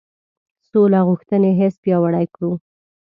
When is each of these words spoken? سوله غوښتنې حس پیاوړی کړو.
سوله 0.69 0.99
غوښتنې 1.07 1.49
حس 1.59 1.73
پیاوړی 1.83 2.25
کړو. 2.33 2.51